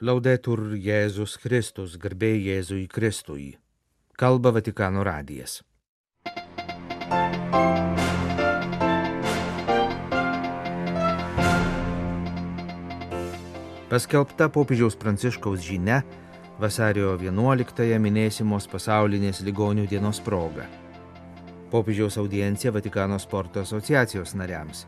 Laudetur 0.00 0.78
Jėzus 0.80 1.34
Kristus, 1.36 1.98
garbė 2.00 2.30
Jėzui 2.40 2.86
Kristui. 2.88 3.58
Kalba 4.16 4.48
Vatikano 4.56 5.02
radijas. 5.04 5.58
Paskelbta 13.90 14.48
popiežiaus 14.48 14.96
pranciškaus 14.96 15.60
žinia 15.66 15.98
vasario 16.56 17.12
11-ąją 17.20 18.00
minėsimos 18.00 18.70
pasaulinės 18.72 19.42
ligonių 19.44 19.84
dienos 19.92 20.22
proga. 20.24 20.64
Popiežiaus 21.68 22.16
audiencija 22.16 22.72
Vatikano 22.72 23.20
sporto 23.20 23.60
asociacijos 23.68 24.32
nariams. 24.32 24.86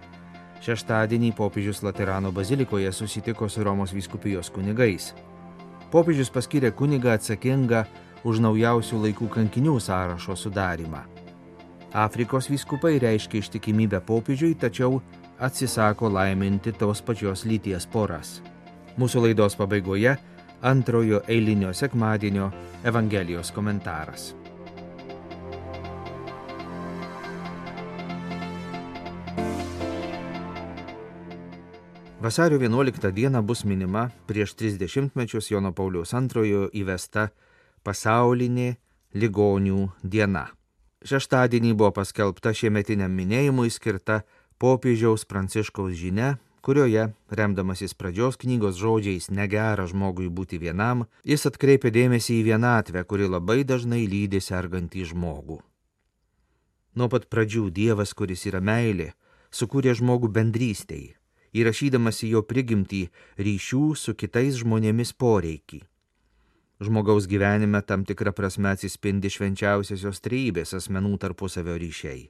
Šeštadienį 0.62 1.32
popiežius 1.34 1.82
Laterano 1.82 2.30
bazilikoje 2.30 2.92
susitiko 2.94 3.48
su 3.50 3.64
Romos 3.66 3.90
vyskupijos 3.90 4.50
kunigais. 4.54 5.10
Popiežius 5.90 6.30
paskyrė 6.30 6.70
kunigą 6.70 7.16
atsakingą 7.16 7.82
už 8.22 8.38
naujausių 8.44 9.00
laikų 9.06 9.28
kankinių 9.34 9.74
sąrašo 9.82 10.36
sudarimą. 10.38 11.02
Afrikos 11.92 12.48
vyskupai 12.48 13.00
reiškia 13.02 13.42
ištikimybę 13.42 14.00
popiežiui, 14.06 14.54
tačiau 14.54 15.02
atsisako 15.42 16.08
laiminti 16.14 16.72
tos 16.72 17.02
pačios 17.02 17.42
lyties 17.44 17.88
poras. 17.90 18.38
Mūsų 18.96 19.26
laidos 19.26 19.58
pabaigoje 19.58 20.14
antrojo 20.62 21.24
eilinio 21.28 21.74
sekmadienio 21.74 22.52
Evangelijos 22.86 23.50
komentaras. 23.52 24.32
Vasario 32.22 32.58
11 32.58 33.12
dieną 33.12 33.42
bus 33.42 33.64
minima 33.64 34.10
prieš 34.26 34.54
30 34.54 35.10
mečius 35.14 35.50
Jono 35.50 35.72
Pauliaus 35.72 36.12
II 36.14 36.68
įvesta 36.70 37.24
pasaulinė 37.82 38.76
ligonių 39.18 39.88
diena. 40.04 40.44
Šeštadienį 41.02 41.72
buvo 41.74 41.90
paskelbta 41.96 42.52
šiemetiniam 42.54 43.10
minėjimui 43.10 43.72
skirta 43.74 44.20
popiežiaus 44.62 45.26
pranciškaus 45.26 45.96
žinia, 45.98 46.36
kurioje, 46.62 47.08
remdamasis 47.38 47.98
pradžios 47.98 48.38
knygos 48.38 48.78
žodžiais 48.78 49.26
negera 49.34 49.88
žmogui 49.90 50.28
būti 50.30 50.60
vienam, 50.62 51.02
jis 51.26 51.46
atkreipia 51.50 51.90
dėmesį 51.90 52.36
į 52.38 52.44
vienatvę, 52.52 53.02
kuri 53.02 53.26
labai 53.26 53.64
dažnai 53.64 54.04
lydi 54.06 54.38
sergantį 54.38 55.08
žmogų. 55.10 55.58
Nuo 56.94 57.10
pat 57.10 57.26
pradžių 57.26 57.66
Dievas, 57.74 58.14
kuris 58.14 58.46
yra 58.46 58.62
meilė, 58.62 59.08
sukūrė 59.50 59.96
žmogų 59.98 60.30
bendrystėje 60.30 61.16
įrašydamas 61.56 62.22
į 62.26 62.34
jo 62.36 62.42
prigimtį 62.48 63.02
ryšių 63.38 63.82
su 63.98 64.14
kitais 64.18 64.60
žmonėmis 64.62 65.12
poreikį. 65.12 65.82
Žmogaus 66.82 67.28
gyvenime 67.30 67.82
tam 67.86 68.02
tikrą 68.08 68.32
prasme 68.34 68.72
atsispindi 68.72 69.30
švenčiausiosios 69.30 70.18
trejybės 70.24 70.74
asmenų 70.74 71.14
tarpusavio 71.22 71.76
ryšiai. 71.78 72.24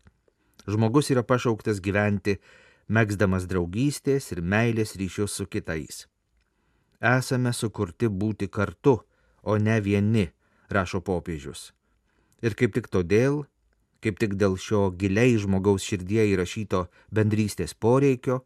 Žmogus 0.68 1.08
yra 1.14 1.22
pašauktas 1.24 1.80
gyventi, 1.80 2.36
megzdamas 2.88 3.46
draugystės 3.48 4.28
ir 4.34 4.42
meilės 4.42 4.92
ryšius 5.00 5.38
su 5.38 5.46
kitais. 5.48 6.04
Esame 7.00 7.54
sukurti 7.56 8.10
būti 8.12 8.50
kartu, 8.52 9.00
o 9.42 9.56
ne 9.58 9.80
vieni, 9.80 10.28
rašo 10.70 11.00
popiežius. 11.00 11.72
Ir 12.42 12.54
kaip 12.58 12.76
tik 12.76 12.90
todėl, 12.92 13.42
kaip 14.02 14.20
tik 14.20 14.36
dėl 14.38 14.58
šio 14.58 14.90
giliai 14.98 15.38
žmogaus 15.40 15.86
širdie 15.86 16.26
įrašyto 16.34 16.86
bendrystės 17.14 17.74
poreikio, 17.74 18.42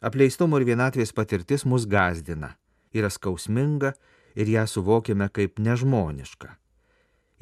Apleistumo 0.00 0.58
ir 0.58 0.66
vienatvės 0.68 1.12
patirtis 1.14 1.64
mus 1.64 1.86
gazdina, 1.86 2.54
yra 2.94 3.10
skausminga 3.10 3.94
ir 4.34 4.50
ją 4.50 4.66
suvokiame 4.66 5.28
kaip 5.30 5.58
nežmoniška. 5.58 6.54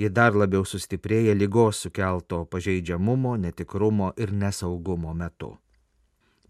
Ji 0.01 0.09
dar 0.09 0.35
labiau 0.37 0.65
sustiprėja 0.65 1.35
lygos 1.37 1.83
sukelto 1.85 2.45
pažeidžiamumo, 2.53 3.37
netikrumo 3.37 4.13
ir 4.17 4.33
nesaugumo 4.33 5.13
metu. 5.15 5.53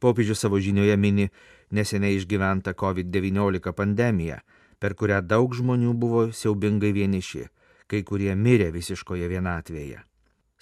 Popiežius 0.02 0.42
savo 0.42 0.58
žinioje 0.58 0.96
mini 0.96 1.28
neseniai 1.70 2.16
išgyventą 2.19 2.74
COVID-19 2.74 3.74
pandemiją, 3.74 4.38
per 4.78 4.94
kurią 4.98 5.20
daug 5.22 5.54
žmonių 5.54 5.92
buvo 5.94 6.22
siaubingai 6.34 6.90
vieniši, 6.94 7.44
kai 7.86 8.02
kurie 8.02 8.34
mirė 8.34 8.70
visiškoje 8.74 9.28
vienatvėje. 9.30 10.00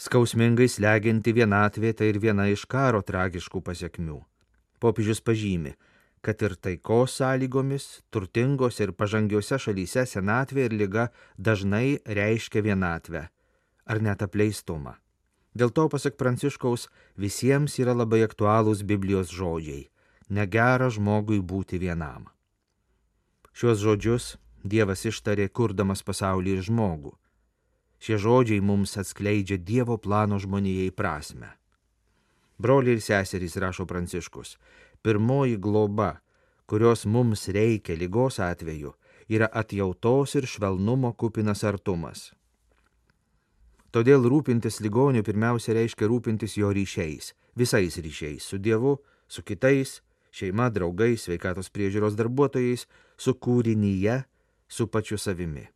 Skausmingai 0.01 0.69
sleginti 0.69 1.33
vienatvė 1.37 1.93
tai 1.97 2.09
ir 2.13 2.19
viena 2.21 2.49
iš 2.49 2.65
karo 2.65 3.01
tragiškų 3.05 3.61
pasiekmių. 3.65 4.21
Popiežius 4.81 5.21
pažymi, 5.21 5.75
kad 6.25 6.41
ir 6.43 6.57
taikos 6.57 7.19
sąlygomis, 7.21 8.01
turtingose 8.13 8.87
ir 8.87 8.93
pažangiose 8.97 9.59
šalyse 9.61 10.07
senatvė 10.09 10.67
ir 10.69 10.77
lyga 10.83 11.07
dažnai 11.37 12.01
reiškia 12.05 12.65
vienatvę 12.65 13.29
ar 13.91 14.03
net 14.03 14.23
apleistumą. 14.23 14.97
Dėl 15.55 15.73
to, 15.75 15.89
pasak 15.91 16.15
Pranciškaus, 16.17 16.87
visiems 17.19 17.79
yra 17.83 17.95
labai 17.97 18.23
aktualūs 18.23 18.85
Biblijos 18.87 19.33
žodžiai- 19.35 19.89
negera 20.37 20.89
žmogui 20.89 21.41
būti 21.43 21.81
vienam. 21.81 22.29
Šiuos 23.53 23.83
žodžius 23.83 24.37
Dievas 24.63 25.07
ištarė, 25.09 25.49
kurdamas 25.49 26.03
pasaulį 26.05 26.59
ir 26.59 26.63
žmogų. 26.69 27.15
Šie 27.99 28.17
žodžiai 28.21 28.61
mums 28.61 28.97
atskleidžia 28.97 29.57
Dievo 29.57 29.97
plano 29.97 30.39
žmonijai 30.39 30.91
prasme. 30.93 31.60
Broliai 32.61 32.99
ir 32.99 33.01
seserys, 33.01 33.57
rašo 33.57 33.87
Pranciškus, 33.89 34.59
pirmoji 35.03 35.57
globa, 35.57 36.19
kurios 36.69 37.07
mums 37.07 37.47
reikia 37.49 37.97
lygos 37.97 38.37
atveju, 38.45 38.93
yra 39.33 39.49
atjautos 39.49 40.35
ir 40.37 40.45
švelnumo 40.45 41.15
kupinas 41.17 41.65
artumas. 41.65 42.27
Todėl 43.91 44.29
rūpintis 44.29 44.83
ligoniu 44.85 45.25
pirmiausia 45.25 45.79
reiškia 45.79 46.11
rūpintis 46.13 46.59
jo 46.61 46.69
ryšiais, 46.77 47.33
visais 47.57 47.97
ryšiais- 47.97 48.45
su 48.51 48.59
Dievu, 48.59 48.99
su 49.27 49.43
kitais, 49.43 50.03
šeima, 50.31 50.69
draugais, 50.71 51.25
sveikatos 51.25 51.71
priežiūros 51.71 52.15
darbuotojais, 52.15 52.87
su 53.17 53.35
kūrinyje, 53.35 54.25
su 54.69 54.87
pačiu 54.87 55.17
savimi. 55.19 55.67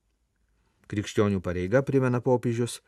Krikščionių 0.87 1.41
pareiga, 1.41 1.83
primena 1.83 2.21
popiežius, 2.21 2.81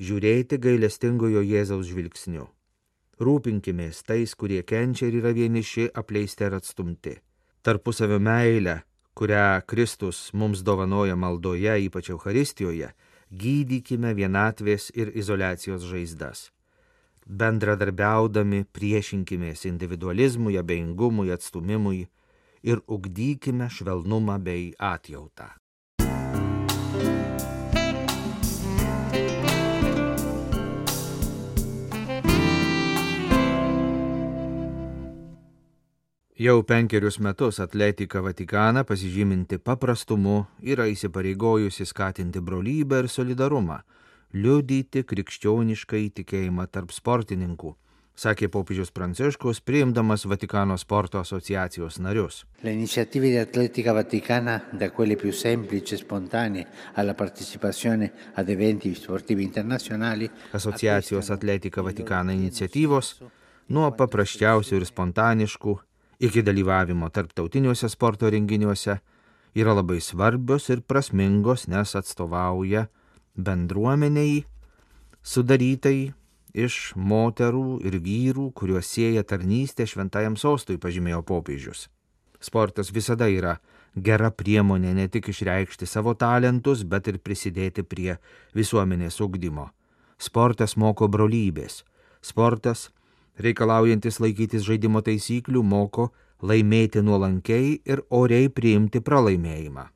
žiūrėti 0.00 0.58
gailestingojo 0.58 1.46
Jėzaus 1.46 1.86
žvilgsniu. 1.86 2.55
Rūpinkimės 3.16 4.02
tais, 4.04 4.34
kurie 4.36 4.60
kenčia 4.62 5.06
ir 5.08 5.22
yra 5.22 5.32
vieniši, 5.32 5.88
apleisti 5.96 6.44
ir 6.44 6.58
atstumti. 6.58 7.14
Tarpusavio 7.64 8.18
meilę, 8.20 8.82
kurią 9.16 9.62
Kristus 9.66 10.34
mums 10.36 10.60
dovanoja 10.60 11.16
maldoje, 11.16 11.78
ypač 11.88 12.10
Euharistijoje, 12.12 12.90
gydykime 13.32 14.12
vienatvės 14.14 14.90
ir 14.94 15.14
izolacijos 15.16 15.88
žaizdas. 15.88 16.50
Bendradarbiaudami 17.26 18.66
priešinkimės 18.70 19.64
individualizmui, 19.66 20.60
abejingumui, 20.60 21.32
atstumimui 21.32 22.04
ir 22.62 22.84
ugdykime 22.86 23.72
švelnumą 23.72 24.36
bei 24.44 24.74
atjautą. 24.78 25.48
Jau 36.36 36.62
penkerius 36.62 37.16
metus 37.16 37.56
Atletika 37.64 38.20
Vatikaną 38.20 38.82
pasižyminti 38.84 39.56
paprastumu 39.56 40.42
yra 40.60 40.84
įsipareigojusi 40.92 41.86
skatinti 41.88 42.42
brolybę 42.44 42.98
ir 43.00 43.08
solidarumą, 43.08 43.78
liudyti 44.36 45.00
krikščionišką 45.08 45.96
įtikėjimą 46.10 46.66
tarp 46.68 46.92
sportininkų, 46.92 47.72
sakė 48.20 48.50
popiežius 48.52 48.92
Pranciškus, 48.92 49.62
priimdamas 49.64 50.26
Vatikano 50.28 50.76
sporto 50.76 51.24
asociacijos 51.24 51.96
narius. 52.04 52.44
Vaticana, 53.96 54.60
e 59.40 59.48
internazionali. 59.48 60.28
Asociacijos 60.52 61.32
Atletika 61.32 61.80
Vatikana 61.80 62.36
iniciatyvos, 62.36 63.14
nuo 63.72 63.88
paprasčiausių 63.96 64.82
ir 64.82 64.90
spontaniškų 64.92 65.80
iki 66.20 66.42
dalyvavimo 66.42 67.08
tarptautiniuose 67.10 67.88
sporto 67.92 68.30
renginiuose 68.30 68.98
yra 69.56 69.74
labai 69.76 70.00
svarbios 70.00 70.68
ir 70.70 70.82
prasmingos, 70.82 71.66
nes 71.68 71.96
atstovauja 71.96 72.86
bendruomeniai 73.36 74.44
sudarytai 75.22 76.12
iš 76.56 76.94
moterų 76.96 77.80
ir 77.84 77.98
vyrų, 78.00 78.50
kuriuos 78.56 78.88
sieja 78.88 79.24
tarnystė 79.24 79.84
šventajam 79.88 80.38
sostui, 80.40 80.78
pažymėjo 80.80 81.22
popiežius. 81.28 81.88
Sportas 82.40 82.92
visada 82.92 83.28
yra 83.28 83.58
gera 83.96 84.30
priemonė 84.30 84.92
ne 84.96 85.08
tik 85.08 85.28
išreikšti 85.32 85.88
savo 85.88 86.14
talentus, 86.14 86.84
bet 86.84 87.08
ir 87.08 87.18
prisidėti 87.18 87.82
prie 87.82 88.16
visuomenės 88.56 89.20
ugdymo. 89.24 89.70
Sportas 90.16 90.76
moko 90.76 91.08
brolybės. 91.12 91.82
Sportas 92.24 92.90
reikalaujantis 93.42 94.20
laikytis 94.20 94.64
žaidimo 94.66 95.02
taisyklių, 95.04 95.62
moko 95.62 96.10
laimėti 96.42 97.02
nuolankiai 97.04 97.80
ir 97.84 98.02
oriai 98.10 98.48
priimti 98.52 99.00
pralaimėjimą. 99.00 99.86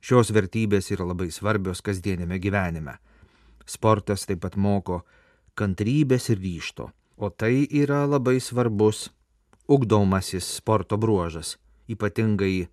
Šios 0.00 0.32
vertybės 0.32 0.88
yra 0.94 1.04
labai 1.10 1.28
svarbios 1.32 1.82
kasdienėme 1.84 2.38
gyvenime. 2.40 2.96
Sportas 3.68 4.24
taip 4.26 4.40
pat 4.44 4.56
moko 4.56 5.02
kantrybės 5.54 6.30
ir 6.32 6.40
ryšto, 6.40 6.88
o 7.20 7.28
tai 7.28 7.66
yra 7.68 8.06
labai 8.08 8.38
svarbus 8.40 9.10
ugdomasis 9.68 10.48
sporto 10.56 10.96
bruožas, 10.96 11.58
ypatingai 11.88 12.70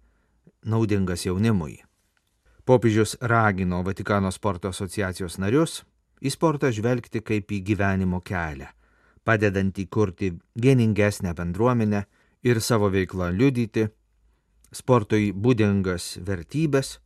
naudingas 0.64 1.26
jaunimui. 1.28 1.82
Popiežius 2.66 3.18
ragino 3.22 3.84
Vatikano 3.84 4.32
sporto 4.32 4.72
asociacijos 4.72 5.38
narius 5.40 5.82
į 6.24 6.32
sportą 6.34 6.72
žvelgti 6.74 7.22
kaip 7.24 7.52
į 7.52 7.62
gyvenimo 7.70 8.20
kelią, 8.26 8.72
padedant 9.27 9.75
įkurti 9.75 10.31
vieningesnę 10.56 11.33
bendruomenę 11.35 12.06
ir 12.47 12.62
savo 12.63 12.88
veiklą 12.94 13.27
liudyti, 13.35 13.88
sportui 14.71 15.33
būdingas 15.35 16.15
vertybės, 16.24 16.97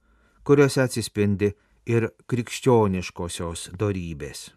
kuriuose 0.46 0.84
atsispindi 0.86 1.52
ir 1.90 2.12
krikščioniškosios 2.30 3.72
darybės. 3.82 4.52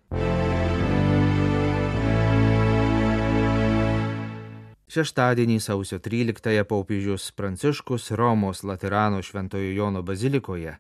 Šeštadienį 4.94 5.56
sausio 5.58 5.96
13-ąją 5.99 6.66
popiežius 6.70 7.31
Pranciškus 7.34 8.12
Romos 8.14 8.61
Laterano 8.62 9.22
Šventojo 9.25 9.72
Jono 9.72 10.05
bazilikoje, 10.06 10.76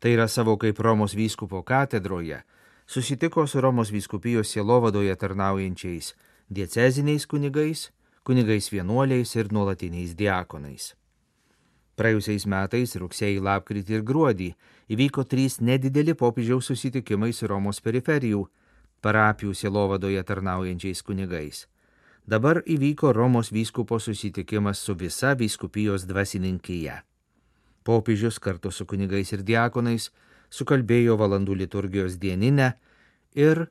tai 0.00 0.16
yra 0.16 0.26
savo 0.26 0.56
kaip 0.58 0.80
Romos 0.80 1.14
vyskupo 1.14 1.60
katedroje, 1.62 2.40
susitiko 2.86 3.46
su 3.46 3.60
Romos 3.60 3.90
vyskupijos 3.90 4.48
sielovadoje 4.48 5.16
tarnaujančiais 5.16 6.14
dieceziniais 6.48 7.26
kunigais, 7.26 7.90
kunigais 8.24 8.72
vienuoliais 8.72 9.36
ir 9.36 9.52
nuolatiniais 9.52 10.14
diakonais. 10.16 10.94
Praėjusiais 11.94 12.46
metais 12.50 12.96
rugsėjai, 12.98 13.38
lapkritį 13.38 13.94
ir 13.94 14.02
gruodį 14.02 14.50
įvyko 14.90 15.24
trys 15.30 15.60
nedideli 15.60 16.14
popiežiaus 16.14 16.66
susitikimai 16.72 17.32
su 17.32 17.46
Romos 17.46 17.80
periferijų 17.80 18.48
parapijų 19.04 19.54
sielovadoje 19.54 20.22
tarnaujančiais 20.26 21.02
kunigais. 21.06 21.66
Dabar 22.26 22.62
įvyko 22.64 23.12
Romos 23.12 23.52
vyskupo 23.52 23.98
susitikimas 24.00 24.80
su 24.80 24.94
visa 24.96 25.34
vyskupijos 25.36 26.06
dvasininkyje. 26.08 27.02
Popiežius 27.84 28.40
kartu 28.40 28.70
su 28.72 28.86
kunigais 28.88 29.32
ir 29.36 29.42
diakonais 29.44 30.08
sukalbėjo 30.54 31.16
valandų 31.18 31.56
liturgijos 31.64 32.18
dieninę 32.22 32.74
ir 33.34 33.66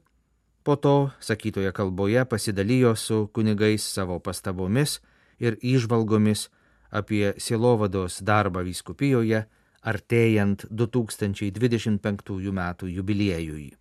po 0.64 0.76
to 0.76 1.12
sakytoje 1.20 1.72
kalboje 1.72 2.26
pasidalijo 2.26 2.96
su 2.96 3.28
kunigais 3.34 3.84
savo 3.96 4.20
pastabomis 4.20 5.00
ir 5.40 5.58
išvalgomis 5.62 6.50
apie 6.92 7.34
sielovados 7.38 8.22
darbą 8.22 8.64
vyskupijoje 8.68 9.46
artėjant 9.84 10.66
2025 10.72 12.52
m. 12.52 12.62
jubiliejui. 12.88 13.74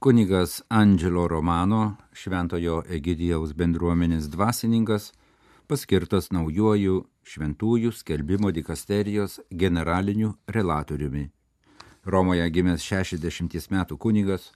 Kunigas 0.00 0.62
Angelo 0.68 1.26
Romano, 1.28 1.96
Šventojo 2.16 2.82
Egidijaus 2.88 3.52
bendruomenės 3.52 4.30
dvasininkas, 4.32 5.10
paskirtas 5.68 6.30
naujoju 6.32 7.02
Šventųjų 7.22 7.92
skelbimo 7.92 8.50
dikasterijos 8.50 9.40
generaliniu 9.50 10.34
relatoriumi. 10.48 11.30
Romoje 12.04 12.50
gimęs 12.50 12.82
60 12.82 13.70
metų 13.70 13.98
kunigas 14.00 14.52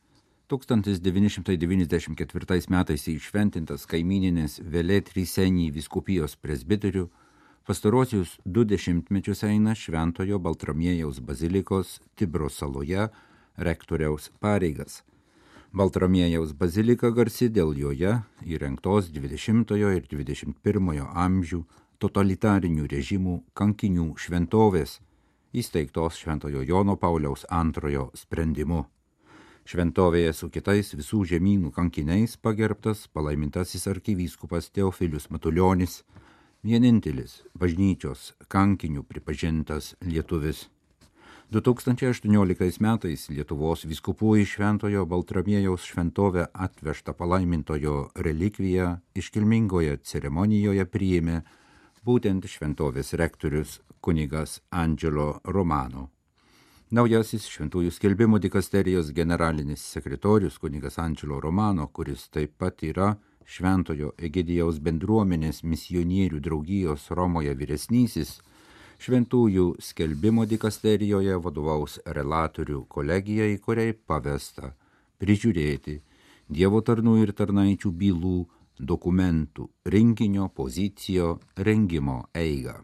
1994 0.48 2.70
metais 2.72 3.08
įšventintas 3.08 3.86
kaimininės 3.88 4.60
Vėlėtrysenį 4.60 5.70
viskupijos 5.76 6.36
presbiterių, 6.36 7.08
pastarosius 7.64 8.38
du 8.44 8.64
dešimtmečius 8.64 9.44
eina 9.48 9.74
Šventojo 9.74 10.38
Baltramiejaus 10.38 11.20
bazilikos 11.20 12.00
Tibro 12.16 12.48
saloje 12.48 13.08
rektoriaus 13.56 14.30
pareigas. 14.40 15.02
Baltramiejaus 15.74 16.52
bazilika 16.54 17.10
garsi 17.10 17.48
dėl 17.50 17.74
joje 17.74 18.22
įrengtos 18.46 19.10
20 19.10 19.74
ir 19.74 20.06
21 20.06 21.02
amžių 21.02 21.64
totalitarinių 22.04 22.84
režimų 22.90 23.34
kankinių 23.56 24.10
šventovės, 24.20 24.98
įsteigtos 25.56 26.18
Šventojo 26.20 26.64
Jono 26.68 26.98
Pauliaus 27.00 27.46
antrojo 27.48 28.10
sprendimu. 28.18 28.82
Šventovėje 29.64 30.34
su 30.36 30.50
kitais 30.52 30.92
visų 30.92 31.22
žemynų 31.30 31.70
kankiniais 31.72 32.36
pagerbtas 32.36 33.06
palaimintasis 33.08 33.88
arkivyskupas 33.88 34.68
Teofilius 34.76 35.30
Matuljonis, 35.32 36.02
vienintelis 36.60 37.40
bažnyčios 37.56 38.34
kankinių 38.52 39.06
pripažintas 39.08 39.94
lietuvis. 40.04 40.66
2018 41.54 42.80
metais 42.82 43.28
Lietuvos 43.30 43.84
viskupų 43.88 44.34
iš 44.42 44.56
Šventojo 44.58 45.04
Baltramiejaus 45.08 45.84
šventovę 45.88 46.48
atvežtą 46.52 47.14
palaimintojo 47.16 48.10
relikviją 48.16 48.96
iškilmingoje 49.16 50.00
ceremonijoje 50.02 50.84
priėmė 50.88 51.42
būtent 52.04 52.44
šventovės 52.44 53.14
rektorius 53.16 53.78
kunigas 54.04 54.60
Angelo 54.70 55.40
Romano. 55.44 56.10
Naujasis 56.94 57.46
šventųjų 57.48 57.90
skelbimų 57.96 58.38
dikasterijos 58.44 59.08
generalinis 59.16 59.82
sekretorius 59.94 60.58
kunigas 60.60 60.98
Ančelo 61.00 61.40
Romano, 61.40 61.88
kuris 61.88 62.28
taip 62.28 62.52
pat 62.60 62.84
yra 62.84 63.14
Šventojo 63.44 64.12
Egidijaus 64.18 64.78
bendruomenės 64.84 65.62
misionierių 65.64 66.40
draugijos 66.44 67.08
Romoje 67.10 67.54
vyresnysis, 67.56 68.36
šventųjų 69.00 69.66
skelbimo 69.80 70.44
dikasterijoje 70.46 71.40
vadovaus 71.40 71.98
relatorių 72.06 72.84
kolegijai, 72.88 73.56
kuriai 73.64 73.96
pavesta 73.96 74.74
prižiūrėti 75.18 76.02
Dievo 76.48 76.82
tarnų 76.84 77.22
ir 77.22 77.32
tarnaičių 77.32 77.90
bylų 77.90 78.38
dokumentų 78.78 79.68
rinkinio 79.86 80.48
pozicijo 80.48 81.38
rengimo 81.56 82.24
eigą. 82.34 82.74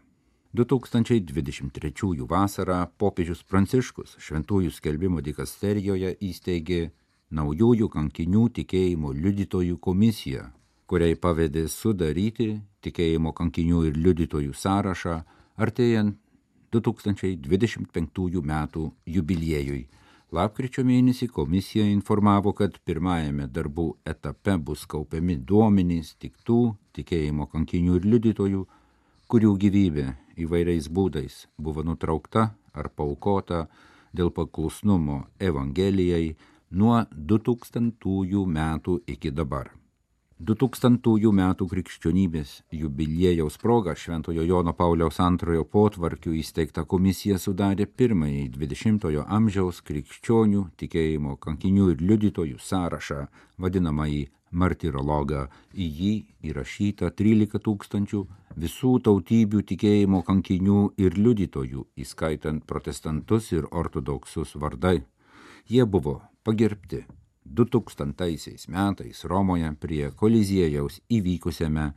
2023 0.53 2.27
vasarą 2.27 2.85
popiežius 2.99 3.43
Pranciškus 3.43 4.17
Šventųjų 4.19 4.71
skelbimo 4.75 5.21
dikasterijoje 5.23 6.17
įsteigė 6.19 6.89
naujųjų 7.31 7.87
kankinių 7.87 8.49
tikėjimo 8.57 9.13
liudytojų 9.15 9.77
komisiją, 9.79 10.49
kuriai 10.87 11.15
pavedė 11.15 11.67
sudaryti 11.71 12.59
tikėjimo 12.83 13.31
kankinių 13.31 13.85
ir 13.87 13.95
liudytojų 13.95 14.51
sąrašą 14.51 15.21
artėjant 15.55 16.17
2025 16.71 18.43
metų 18.51 18.91
jubiliejui. 19.05 19.87
Lapkričio 20.31 20.85
mėnesį 20.87 21.27
komisija 21.35 21.83
informavo, 21.91 22.53
kad 22.55 22.77
pirmajame 22.87 23.49
darbų 23.51 23.87
etape 24.07 24.53
bus 24.67 24.85
kaupiami 24.93 25.35
duomenys 25.35 26.13
tik 26.23 26.37
tų 26.47 26.59
tikėjimo 26.95 27.49
kankinių 27.51 27.97
ir 27.99 28.07
liudytojų, 28.13 28.61
kurių 29.27 29.51
gyvybė 29.63 30.05
įvairiais 30.45 30.87
būdais 30.87 31.35
buvo 31.59 31.83
nutraukta 31.83 32.45
ar 32.71 32.89
paukota 32.95 33.65
dėl 34.15 34.31
paklusnumo 34.31 35.25
Evangelijai 35.51 36.37
nuo 36.71 37.03
2000 37.11 38.47
metų 38.55 39.01
iki 39.11 39.35
dabar. 39.35 39.73
2000 40.41 41.29
metų 41.37 41.67
krikščionybės 41.69 42.51
jubiliejaus 42.73 43.59
proga 43.61 43.93
Šventojo 43.93 44.41
Jono 44.41 44.71
Pauliaus 44.73 45.19
antrojo 45.21 45.67
potvarkių 45.69 46.33
įsteigta 46.39 46.81
komisija 46.93 47.37
sudarė 47.37 47.85
pirmąjį 47.85 48.47
20-ojo 48.55 49.27
amžiaus 49.37 49.83
krikščionių 49.85 50.63
tikėjimo 50.81 51.35
kankinių 51.45 51.91
ir 51.93 52.01
liudytojų 52.01 52.57
sąrašą, 52.57 53.27
vadinamąjį 53.61 54.23
martirologą. 54.49 55.45
Į 55.77 55.91
jį 56.01 56.13
įrašyta 56.49 57.13
13 57.21 57.61
tūkstančių 57.61 58.25
visų 58.65 58.97
tautybių 59.05 59.61
tikėjimo 59.75 60.25
kankinių 60.25 60.81
ir 60.97 61.21
liudytojų, 61.21 61.85
įskaitant 62.01 62.65
protestantus 62.65 63.53
ir 63.53 63.69
ortodoksus 63.69 64.57
vardai. 64.57 65.03
Jie 65.69 65.85
buvo 65.85 66.21
pagerbti 66.41 67.05
2000 67.45 68.67
metais 68.67 69.25
Romoje 69.25 69.73
prie 69.79 70.11
koliziejaus 70.11 71.01
įvykusiame 71.09 71.91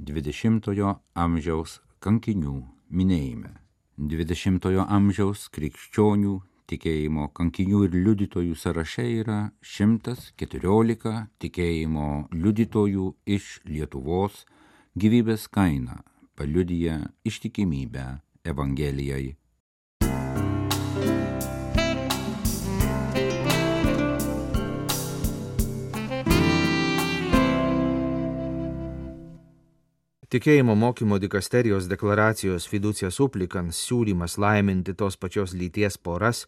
20-ojo 0.00 0.94
amžiaus 1.14 1.80
kankinių 2.02 2.54
minėjime. 2.90 3.52
20-ojo 3.98 4.86
amžiaus 4.88 5.48
krikščionių 5.54 6.38
tikėjimo 6.72 7.28
kankinių 7.36 7.84
ir 7.86 7.98
liudytojų 8.06 8.56
sąraše 8.56 9.04
yra 9.20 9.40
114 9.60 11.12
tikėjimo 11.42 12.08
liudytojų 12.32 13.12
iš 13.36 13.58
Lietuvos 13.68 14.44
gyvybės 14.96 15.48
kainą 15.52 16.00
paliudyja 16.36 16.98
ištikimybę 17.28 18.06
Evangelijai. 18.44 19.36
Tikėjimo 30.32 30.72
mokymo 30.72 31.18
dikasterijos 31.20 31.84
deklaracijos 31.90 32.64
fiducija 32.64 33.10
suplikans 33.12 33.76
siūlymas 33.84 34.38
laiminti 34.40 34.94
tos 34.96 35.18
pačios 35.20 35.52
lyties 35.52 35.98
poras 36.00 36.46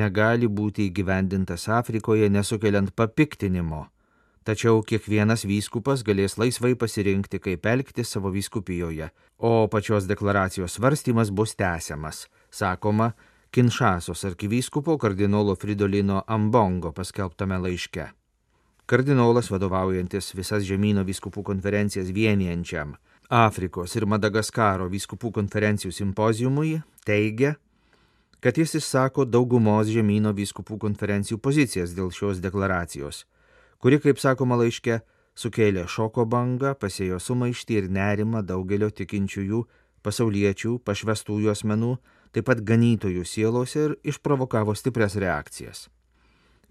negali 0.00 0.50
būti 0.58 0.90
įgyvendintas 0.90 1.64
Afrikoje 1.72 2.28
nesukeliant 2.28 2.90
papiktinimo. 2.92 3.86
Tačiau 4.44 4.82
kiekvienas 4.84 5.46
vyskupas 5.48 6.02
galės 6.04 6.36
laisvai 6.36 6.74
pasirinkti, 6.76 7.40
kaip 7.40 7.64
elgti 7.72 8.04
savo 8.04 8.28
vyskupijoje, 8.34 9.08
o 9.38 9.52
pačios 9.72 10.04
deklaracijos 10.10 10.76
svarstymas 10.76 11.30
bus 11.32 11.56
tęsiamas, 11.56 12.26
sakoma, 12.50 13.14
Kinšasos 13.52 14.26
arkivyskupo 14.28 14.98
kardinolo 14.98 15.54
Fridolino 15.56 16.20
Ambongo 16.26 16.92
paskelbtame 16.92 17.56
laiške. 17.64 18.10
Kardinolas 18.84 19.48
vadovaujantis 19.48 20.34
visas 20.36 20.68
žemynų 20.68 21.06
vyskupų 21.08 21.46
konferencijas 21.48 22.12
vienijančiam 22.12 22.92
Afrikos 23.32 23.94
ir 23.96 24.04
Madagaskaro 24.04 24.90
vyskupų 24.92 25.30
konferencijų 25.32 25.94
simpozijumui 25.96 26.82
teigia, 27.08 27.54
kad 28.44 28.58
jis 28.60 28.74
išsako 28.76 29.24
daugumos 29.24 29.88
žemynų 29.88 30.34
vyskupų 30.36 30.76
konferencijų 30.82 31.38
pozicijas 31.40 31.94
dėl 31.96 32.10
šios 32.12 32.42
deklaracijos, 32.44 33.22
kuri, 33.80 33.96
kaip 34.04 34.20
sakoma 34.20 34.58
laiške, 34.60 34.98
sukėlė 35.32 35.86
šoko 35.88 36.26
bangą, 36.28 36.74
pasėjo 36.76 37.22
sumaištį 37.24 37.80
ir 37.80 37.88
nerimą 37.96 38.44
daugelio 38.44 38.90
tikinčiųjų, 38.92 39.62
pasauliečių, 40.04 40.76
pašvestųjų 40.84 41.54
asmenų, 41.56 41.96
taip 42.36 42.50
pat 42.52 42.60
ganytojų 42.60 43.24
sielose 43.24 43.88
ir 43.88 43.96
išprovokavo 44.12 44.76
stiprias 44.76 45.16
reakcijas. 45.16 45.86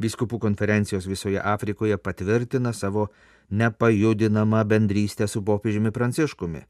Vyskupų 0.02 0.40
konferencijos 0.42 1.06
visoje 1.06 1.38
Afrikoje 1.38 1.98
patvirtina 1.98 2.74
savo 2.74 3.10
nepajudinamą 3.52 4.64
bendrystę 4.66 5.28
su 5.28 5.44
popiežiumi 5.46 5.92
Pranciškumi, 5.92 6.62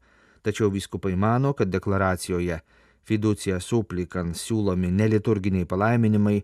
tačiau 0.42 0.68
vyskupai 0.70 1.14
mano, 1.16 1.52
kad 1.54 1.70
deklaracijoje 1.72 2.60
fiducija 3.08 3.60
suplikant 3.60 4.36
siūlomi 4.36 4.90
neliturginiai 4.92 5.66
palaiminimai 5.66 6.42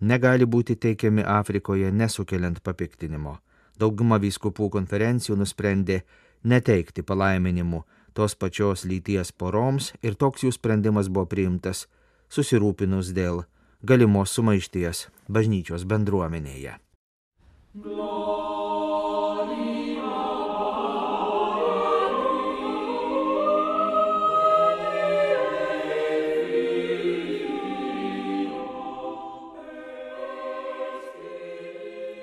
negali 0.00 0.46
būti 0.46 0.76
teikiami 0.76 1.22
Afrikoje 1.22 1.92
nesukeliant 1.92 2.60
papiktinimo. 2.64 3.38
Dauguma 3.78 4.18
vyskupų 4.22 4.70
konferencijų 4.74 5.38
nusprendė 5.38 6.02
neteikti 6.44 7.02
palaiminimų 7.02 7.82
tos 8.14 8.34
pačios 8.34 8.84
lyties 8.84 9.32
poroms 9.32 9.92
ir 10.02 10.14
toks 10.14 10.44
jų 10.46 10.52
sprendimas 10.54 11.10
buvo 11.10 11.26
priimtas 11.30 11.86
susirūpinus 12.30 13.10
dėl 13.16 13.42
galimos 13.84 14.32
sumaišties 14.32 15.08
bažnyčios 15.28 15.84
bendruomenėje. 15.84 16.78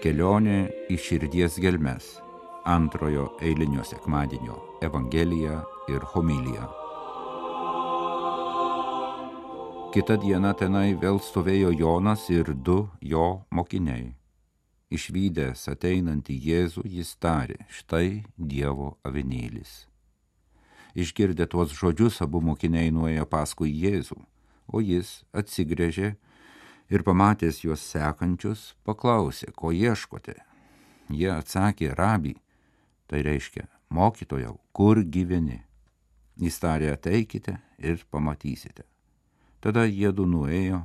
Kelionė 0.01 0.59
į 0.89 0.97
širdies 0.97 1.61
gelmes 1.61 2.15
antrojo 2.65 3.29
eilinio 3.45 3.85
sekmadienio 3.85 4.57
Evangelija 4.81 5.61
ir 5.93 6.09
homilija. 6.15 6.80
Kita 9.91 10.15
diena 10.15 10.53
tenai 10.55 10.93
vėl 10.95 11.17
stovėjo 11.19 11.73
Jonas 11.75 12.29
ir 12.31 12.53
du 12.55 12.85
jo 13.03 13.41
mokiniai. 13.51 14.13
Išvykęs 14.87 15.65
ateinantį 15.67 16.37
Jėzų 16.45 16.83
jis 16.87 17.09
tarė, 17.19 17.57
štai 17.67 18.21
Dievo 18.39 18.93
avinėlis. 19.03 19.73
Išgirdę 20.95 21.43
tuos 21.51 21.75
žodžius, 21.75 22.21
abu 22.23 22.39
mokiniai 22.39 22.93
nuėjo 22.95 23.25
paskui 23.27 23.73
Jėzų, 23.81 24.15
o 24.71 24.79
jis 24.79 25.25
atsigrėžė 25.35 26.13
ir 26.87 27.03
pamatęs 27.03 27.59
juos 27.65 27.83
sekančius, 27.83 28.69
paklausė, 28.87 29.51
ko 29.51 29.73
ieškote. 29.75 30.37
Jie 31.11 31.33
atsakė, 31.35 31.91
rabi, 31.99 32.37
tai 33.11 33.25
reiškia, 33.27 33.67
mokytojau, 33.91 34.55
kur 34.71 35.03
gyveni. 35.03 35.59
Jis 36.39 36.63
tarė, 36.63 36.93
ateikite 36.95 37.57
ir 37.75 38.07
pamatysite. 38.07 38.87
Tada 39.61 39.85
jėdu 39.85 40.25
nuėjo, 40.25 40.81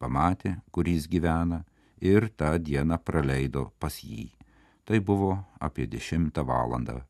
pamatė, 0.00 0.56
kur 0.72 0.88
jis 0.88 1.08
gyvena 1.12 1.64
ir 2.00 2.30
tą 2.32 2.54
dieną 2.58 2.96
praleido 3.04 3.70
pas 3.78 3.98
jį. 4.00 4.30
Tai 4.84 5.00
buvo 5.00 5.36
apie 5.60 5.86
dešimtą 5.88 6.44
valandą. 6.44 7.02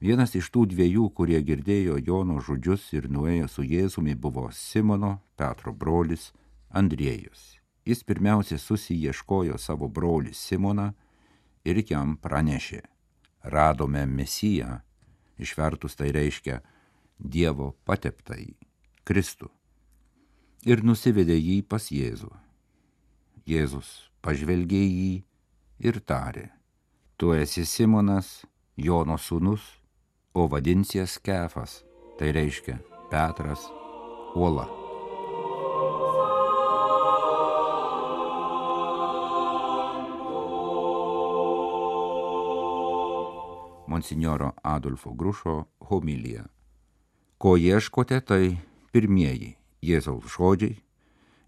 Vienas 0.00 0.32
iš 0.38 0.48
tų 0.54 0.64
dviejų, 0.72 1.10
kurie 1.12 1.42
girdėjo 1.44 1.98
Jono 2.00 2.38
žodžius 2.40 2.86
ir 2.96 3.10
nuėjo 3.12 3.50
su 3.52 3.66
Jėzumi, 3.66 4.14
buvo 4.16 4.48
Simono, 4.54 5.18
Petro 5.36 5.74
brolis, 5.76 6.30
Andriejus. 6.70 7.60
Jis 7.84 8.02
pirmiausia 8.06 8.56
susiieškojo 8.58 9.58
savo 9.58 9.90
brolį 9.92 10.32
Simoną 10.32 10.88
ir 11.68 11.82
jam 11.84 12.16
pranešė. 12.16 12.80
Radome 13.42 14.06
Mesiją, 14.06 14.80
išvertus 15.38 15.96
tai 15.96 16.10
reiškia 16.16 16.60
Dievo 17.18 17.74
pateptąjį, 17.84 18.54
Kristų. 19.04 19.50
Ir 20.68 20.82
nusivedė 20.84 21.38
jį 21.40 21.62
pas 21.64 21.86
Jėzų. 21.88 22.28
Jėzus 23.48 23.88
pažvelgė 24.20 24.76
į 24.76 24.88
jį 24.92 25.14
ir 25.88 26.00
tarė, 26.04 26.50
tu 27.16 27.32
esi 27.32 27.64
Simonas, 27.64 28.42
Jono 28.76 29.16
sūnus, 29.16 29.62
o 30.36 30.44
vadinsies 30.52 31.16
Kefas, 31.24 31.80
tai 32.20 32.34
reiškia 32.36 32.76
Petras, 33.08 33.64
uola. 34.36 34.66
Monsinjoro 43.88 44.52
Adolfo 44.62 45.14
Grušo 45.16 45.56
homilija. 45.88 46.44
Ko 47.40 47.56
ieškote, 47.56 48.20
tai 48.20 48.60
pirmieji 48.92 49.56
Jėzaus 49.80 50.28
žodžiai, 50.34 50.76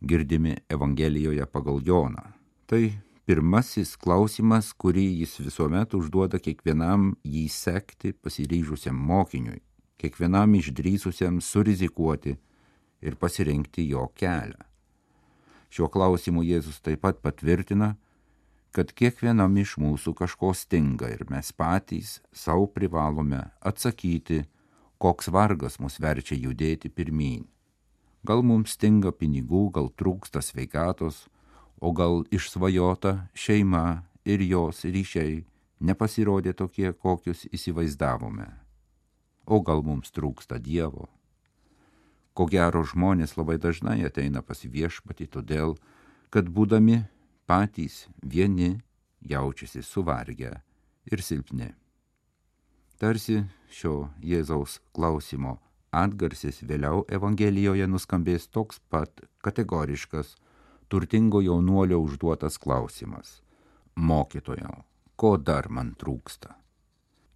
girdimi 0.01 0.57
Evangelijoje 0.69 1.47
pagal 1.47 1.81
Joną. 1.85 2.25
Tai 2.67 2.83
pirmasis 3.29 3.95
klausimas, 4.01 4.73
kurį 4.73 5.05
jis 5.23 5.37
visuomet 5.45 5.95
užduoda 5.95 6.41
kiekvienam 6.43 7.13
jį 7.25 7.45
sekti 7.53 8.13
pasiryžusiam 8.13 8.97
mokiniui, 8.97 9.61
kiekvienam 10.01 10.57
išdrysusiam 10.59 11.41
surizikuoti 11.45 12.37
ir 13.03 13.19
pasirinkti 13.21 13.89
jo 13.91 14.09
kelią. 14.17 14.65
Šiuo 15.73 15.89
klausimu 15.89 16.43
Jėzus 16.45 16.83
taip 16.85 17.01
pat 17.05 17.23
patvirtina, 17.25 17.95
kad 18.73 18.93
kiekvienam 18.97 19.55
iš 19.61 19.77
mūsų 19.81 20.13
kažko 20.17 20.53
stinga 20.57 21.09
ir 21.13 21.25
mes 21.31 21.53
patys 21.53 22.19
savo 22.33 22.67
privalome 22.69 23.41
atsakyti, 23.61 24.43
koks 25.01 25.29
vargas 25.33 25.79
mus 25.81 25.99
verčia 26.01 26.37
judėti 26.37 26.89
pirmyn. 26.89 27.47
Gal 28.23 28.45
mums 28.47 28.77
stinga 28.77 29.11
pinigų, 29.11 29.69
gal 29.75 29.89
trūksta 29.99 30.43
sveikatos, 30.47 31.27
o 31.83 31.91
gal 31.91 32.23
išsvajota 32.31 33.27
šeima 33.35 34.05
ir 34.23 34.45
jos 34.47 34.85
ryšiai 34.87 35.41
nepasirodė 35.83 36.55
tokie, 36.55 36.93
kokius 36.93 37.49
įsivaizdavome. 37.51 38.47
O 39.47 39.59
gal 39.67 39.83
mums 39.83 40.15
trūksta 40.15 40.61
Dievo. 40.63 41.09
Ko 42.33 42.47
gero 42.47 42.85
žmonės 42.87 43.35
labai 43.37 43.59
dažnai 43.59 43.99
ateina 44.07 44.41
pas 44.47 44.63
viešpatį 44.63 45.27
todėl, 45.35 45.75
kad 46.31 46.47
būdami 46.47 47.03
patys 47.51 48.07
vieni 48.23 48.79
jaučiasi 49.21 49.83
suvargę 49.83 50.55
ir 51.11 51.27
silpni. 51.27 51.73
Tarsi 53.03 53.43
šio 53.67 54.13
Jėzaus 54.23 54.79
klausimo 54.95 55.59
atgarsis 55.93 56.63
vėliau 56.65 57.05
Evangelijoje 57.13 57.87
nuskambės 57.87 58.49
toks 58.49 58.81
pat 58.91 59.23
kategoriškas, 59.45 60.35
turtingo 60.89 61.41
jaunuolio 61.45 62.01
užduotas 62.01 62.59
klausimas- 62.59 63.43
Mokytojau, 64.09 64.85
ko 65.17 65.37
dar 65.37 65.69
man 65.69 65.95
trūksta? 65.95 66.57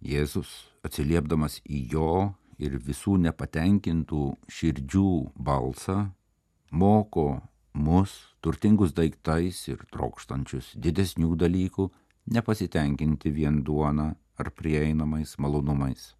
Jėzus, 0.01 0.49
atsiliepdamas 0.83 1.61
į 1.65 1.79
jo 1.93 2.33
ir 2.57 2.77
visų 2.77 3.17
nepatenkintų 3.21 4.23
širdžių 4.49 5.31
balsą, 5.37 6.11
moko 6.71 7.41
mus, 7.73 8.35
turtingus 8.41 8.93
daiktais 8.93 9.67
ir 9.69 9.85
trokštančius 9.93 10.73
didesnių 10.75 11.35
dalykų, 11.37 11.89
nepasitenkinti 12.33 13.31
vien 13.31 13.61
duona 13.63 14.15
ar 14.37 14.51
prieinamais 14.51 15.37
malonumais. 15.37 16.16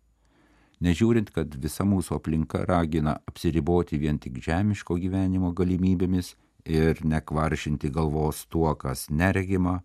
Nežiūrint, 0.84 1.32
kad 1.34 1.56
visa 1.58 1.86
mūsų 1.88 2.20
aplinka 2.20 2.62
ragina 2.70 3.16
apsiriboti 3.30 3.98
vien 3.98 4.20
tik 4.22 4.38
žemiško 4.46 5.00
gyvenimo 5.02 5.50
galimybėmis 5.58 6.36
ir 6.70 7.02
nekvaršinti 7.02 7.90
galvos 7.90 8.44
tuo, 8.46 8.70
kas 8.76 9.08
neregima, 9.10 9.80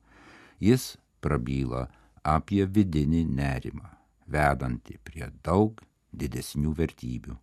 jis 0.61 0.99
prabyla 1.25 1.87
apie 2.23 2.67
vidinį 2.67 3.25
nerimą, 3.25 3.89
vedantį 4.29 4.99
prie 5.07 5.31
daug 5.45 5.81
didesnių 6.13 6.75
vertybių. 6.77 7.39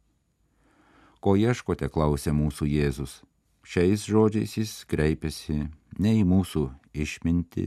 Ko 1.20 1.36
ieškote, 1.36 1.90
klausė 1.92 2.32
mūsų 2.32 2.70
Jėzus. 2.70 3.20
Šiais 3.66 4.06
žodžiais 4.08 4.56
jis 4.56 4.72
kreipiasi 4.90 5.66
ne 6.00 6.14
į 6.22 6.24
mūsų 6.26 6.70
išminti 6.94 7.66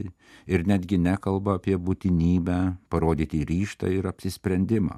ir 0.49 0.65
netgi 0.67 0.97
nekalba 0.97 1.59
apie 1.59 1.77
būtinybę 1.77 2.59
parodyti 2.89 3.43
ryštą 3.45 3.91
ir 3.93 4.07
apsisprendimą. 4.09 4.97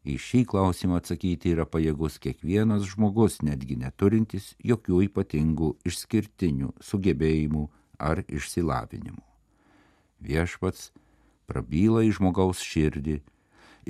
Į 0.00 0.16
šį 0.16 0.38
klausimą 0.48 0.96
atsakyti 0.96 1.50
yra 1.52 1.66
pajėgus 1.68 2.16
kiekvienas 2.24 2.86
žmogus, 2.88 3.42
netgi 3.44 3.76
neturintis 3.76 4.54
jokių 4.64 5.02
ypatingų 5.10 5.74
išskirtinių 5.84 6.72
sugebėjimų 6.80 7.66
ar 8.00 8.22
išsilavinimų. 8.24 9.20
Viešpats 10.24 10.88
prabyla 11.50 12.06
į 12.08 12.14
žmogaus 12.16 12.64
širdį 12.64 13.18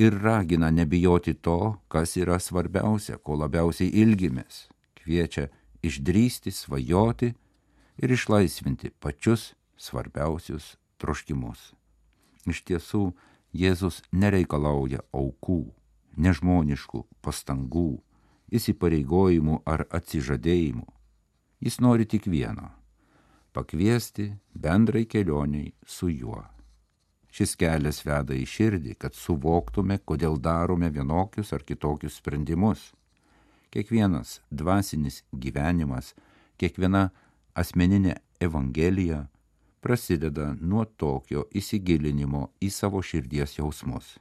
ir 0.02 0.18
ragina 0.22 0.70
nebijoti 0.74 1.34
to, 1.34 1.76
kas 1.88 2.16
yra 2.18 2.40
svarbiausia, 2.42 3.18
ko 3.22 3.38
labiausiai 3.38 3.90
ilgimės, 4.02 4.66
kviečia 4.98 5.46
išdrysti, 5.86 6.50
svajoti 6.50 7.34
ir 8.02 8.14
išlaisvinti 8.18 8.90
pačius 8.98 9.52
svarbiausius 9.78 10.74
troškimus. 10.98 11.72
Iš 12.50 12.64
tiesų, 12.66 13.10
Jėzus 13.50 14.04
nereikalauja 14.14 15.02
aukų, 15.10 15.64
nežmoniškų 16.16 17.04
pastangų, 17.22 18.00
įsipareigojimų 18.50 19.62
ar 19.66 19.86
atsižadėjimų. 19.90 20.86
Jis 21.60 21.80
nori 21.80 22.06
tik 22.06 22.26
vieno- 22.26 22.70
pakviesti 23.54 24.32
bendrai 24.54 25.04
kelioniai 25.06 25.72
su 25.86 26.08
juo. 26.08 26.44
Šis 27.30 27.54
kelias 27.54 28.02
veda 28.04 28.34
į 28.34 28.46
širdį, 28.46 28.96
kad 28.98 29.14
suvoktume, 29.14 29.98
kodėl 29.98 30.38
darome 30.38 30.90
vienokius 30.90 31.52
ar 31.52 31.62
kitokius 31.62 32.16
sprendimus. 32.18 32.92
Kiekvienas 33.70 34.40
dvasinis 34.50 35.22
gyvenimas, 35.32 36.14
kiekviena 36.58 37.10
asmeninė 37.54 38.16
evangelija 38.40 39.28
prasideda 39.80 40.56
nuo 40.60 40.84
tokio 40.84 41.46
įsigilinimo 41.54 42.48
į 42.60 42.70
savo 42.70 43.02
širdies 43.02 43.58
jausmus. 43.58 44.18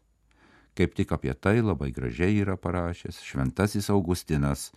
Kaip 0.77 0.95
tik 0.95 1.11
apie 1.15 1.33
tai 1.33 1.59
labai 1.61 1.91
gražiai 1.91 2.41
yra 2.43 2.55
parašęs 2.57 3.21
šventasis 3.25 3.89
Augustinas, 3.89 4.69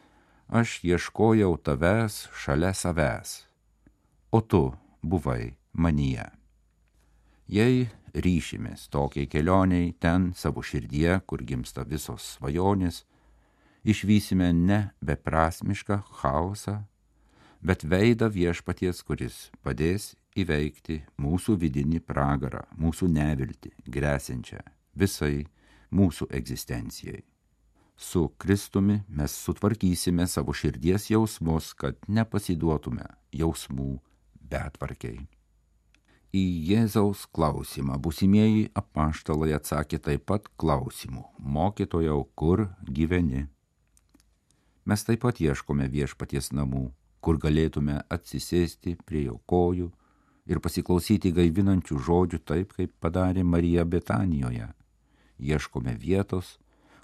aš 0.49 0.81
ieškojau 0.85 1.57
tavęs 1.65 2.29
šalia 2.35 2.73
savęs, 2.75 3.45
o 4.33 4.41
tu 4.41 4.73
buvai 5.03 5.55
manyje. 5.73 6.29
Jei 7.49 7.89
ryšimės 8.15 8.89
tokiai 8.93 9.29
kelioniai 9.29 9.93
ten 10.01 10.33
savo 10.37 10.63
širdie, 10.63 11.21
kur 11.27 11.43
gimsta 11.45 11.85
visos 11.85 12.37
svajonės, 12.37 13.05
išvysime 13.85 14.53
ne 14.53 14.81
beprasmišką 15.01 16.03
chaosą, 16.21 16.83
bet 17.63 17.85
veidą 17.85 18.29
viešpaties, 18.33 19.03
kuris 19.07 19.49
padės 19.63 20.13
įveikti 20.37 21.03
mūsų 21.21 21.57
vidinį 21.61 22.03
pragarą, 22.05 22.65
mūsų 22.79 23.09
nevilti, 23.13 23.73
grėsinčią 23.87 24.63
visai 24.99 25.47
mūsų 25.93 26.29
egzistencijai. 26.33 27.23
Su 27.97 28.29
Kristumi 28.39 29.03
mes 29.09 29.35
sutvarkysime 29.45 30.27
savo 30.27 30.55
širdies 30.57 31.11
jausmus, 31.13 31.73
kad 31.79 32.01
nepasiduotume 32.09 33.07
jausmų 33.37 34.01
betvarkiai. 34.51 35.29
Į 36.33 36.43
Jėzaus 36.71 37.27
klausimą 37.29 37.99
busimieji 38.01 38.71
apaštalai 38.81 39.53
atsakė 39.53 39.99
taip 40.01 40.25
pat 40.31 40.49
klausimu- 40.57 41.27
mokytojau, 41.57 42.25
kur 42.35 42.71
gyveni? 42.89 43.49
Mes 44.85 45.05
taip 45.05 45.21
pat 45.21 45.37
ieškome 45.37 45.91
viešpaties 45.93 46.51
namų, 46.57 46.91
kur 47.21 47.39
galėtume 47.39 48.03
atsisėsti 48.09 48.97
prie 49.05 49.25
jo 49.27 49.41
kojų 49.47 49.93
ir 50.47 50.59
pasiklausyti 50.59 51.33
gaivinančių 51.33 51.99
žodžių 52.09 52.39
taip, 52.45 52.73
kaip 52.73 52.91
padarė 53.01 53.45
Marija 53.45 53.85
Betanijoje. 53.85 54.73
Ieškome 55.43 55.97
vietos, 55.99 56.57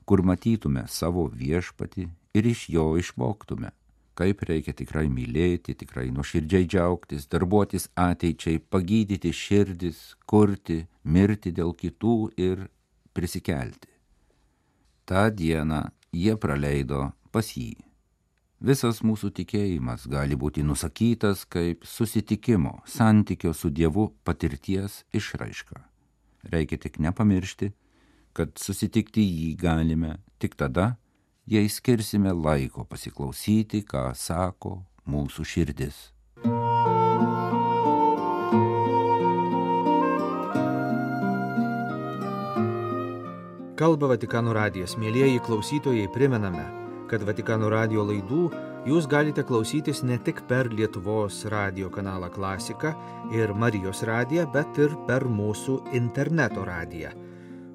kur 0.07 0.23
matytume 0.23 0.87
savo 0.89 1.27
viešpatį 1.35 2.09
ir 2.39 2.51
iš 2.55 2.69
jo 2.71 2.93
išmoktume 3.01 3.75
kaip 4.19 4.43
reikia 4.49 4.75
tikrai 4.75 5.07
mylėti, 5.13 5.77
tikrai 5.79 6.09
nuoširdžiai 6.15 6.67
džiaugtis, 6.67 7.29
darbuotis 7.31 7.89
ateičiai, 7.99 8.59
pagydyti 8.59 9.31
širdis, 9.35 10.01
kurti, 10.27 10.81
mirti 11.05 11.53
dėl 11.55 11.75
kitų 11.79 12.17
ir 12.49 12.67
prisikelti. 13.15 13.93
Ta 15.09 15.29
diena 15.31 15.85
jie 16.13 16.35
praleido 16.37 17.13
pas 17.33 17.53
jį. 17.55 17.77
Visas 18.59 19.05
mūsų 19.07 19.31
tikėjimas 19.39 20.09
gali 20.11 20.35
būti 20.35 20.65
nusakytas 20.67 21.45
kaip 21.47 21.87
susitikimo, 21.87 22.81
santykio 22.91 23.53
su 23.55 23.71
Dievu 23.71 24.09
patirties 24.27 25.05
išraiška. 25.15 25.79
Reikia 26.51 26.81
tik 26.83 26.99
nepamiršti, 26.99 27.71
kad 28.39 28.55
susitikti 28.61 29.25
jį 29.25 29.49
galime 29.59 30.15
tik 30.39 30.55
tada, 30.55 30.93
jei 31.51 31.67
skirsime 31.67 32.31
laiko 32.31 32.85
pasiklausyti, 32.87 33.83
ką 33.83 34.13
sako 34.15 34.79
mūsų 35.11 35.47
širdis. 35.55 35.99
Kalba 43.79 44.09
Vatikano 44.11 44.51
radijas. 44.55 44.97
Mėlyjeji 44.99 45.39
klausytojai, 45.47 46.09
primename, 46.11 46.65
kad 47.11 47.23
Vatikano 47.23 47.69
radijo 47.71 48.03
laidų 48.09 48.49
jūs 48.91 49.07
galite 49.11 49.45
klausytis 49.47 50.03
ne 50.03 50.17
tik 50.27 50.43
per 50.51 50.71
Lietuvos 50.75 51.45
radio 51.53 51.91
kanalą 51.91 52.27
Klasika 52.35 52.95
ir 53.35 53.55
Marijos 53.55 54.03
radiją, 54.03 54.49
bet 54.51 54.79
ir 54.83 54.95
per 55.07 55.29
mūsų 55.31 55.79
interneto 55.95 56.67
radiją, 56.67 57.15